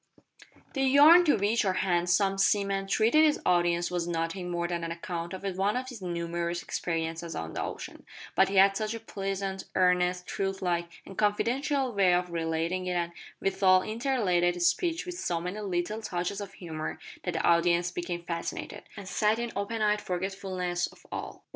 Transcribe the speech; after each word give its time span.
The 0.73 0.81
yarn 0.81 1.25
to 1.25 1.35
which 1.37 1.63
our 1.63 1.73
handsome 1.73 2.39
seaman 2.39 2.87
treated 2.87 3.23
his 3.23 3.39
audience 3.45 3.91
was 3.91 4.07
nothing 4.07 4.49
more 4.49 4.67
than 4.67 4.83
an 4.83 4.91
account 4.91 5.31
of 5.31 5.43
one 5.59 5.77
of 5.77 5.89
his 5.89 6.01
numerous 6.01 6.63
experiences 6.63 7.35
on 7.35 7.53
the 7.53 7.61
ocean, 7.61 8.03
but 8.35 8.49
he 8.49 8.55
had 8.55 8.75
such 8.75 8.95
a 8.95 8.99
pleasant, 8.99 9.65
earnest, 9.75 10.25
truth 10.25 10.59
like, 10.63 10.89
and 11.05 11.19
confidential 11.19 11.93
way 11.93 12.15
of 12.15 12.31
relating 12.31 12.87
it 12.87 12.93
and, 12.93 13.11
withal, 13.39 13.83
interlarded 13.83 14.55
his 14.55 14.65
speech 14.67 15.05
with 15.05 15.19
so 15.19 15.39
many 15.39 15.59
little 15.59 16.01
touches 16.01 16.41
of 16.41 16.53
humour, 16.53 16.97
that 17.23 17.35
the 17.35 17.43
audience 17.43 17.91
became 17.91 18.23
fascinated, 18.23 18.81
and 18.97 19.07
sat 19.07 19.37
in 19.37 19.51
open 19.55 19.83
eyed 19.83 20.01
forgetfulness 20.01 20.87
of 20.87 21.05
all 21.11 21.27
else. 21.29 21.39